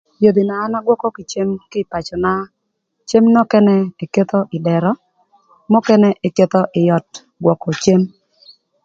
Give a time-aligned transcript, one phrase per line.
[0.23, 2.33] Yodhi na an agwökö kï cem kï ï pacöna,
[3.09, 4.91] cem nökënë eketho ï dërö,
[5.71, 7.09] nökënë eketho ï öt
[7.43, 8.01] gwökö cem.